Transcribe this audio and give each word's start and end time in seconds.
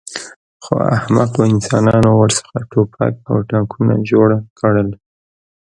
خو 0.63 0.73
احمقو 0.95 1.41
انسانانو 1.53 2.09
ورڅخه 2.21 2.57
ټوپک 2.71 3.13
او 3.29 3.35
ټانکونه 3.49 3.93
جوړ 4.09 4.29
کړل 4.59 4.89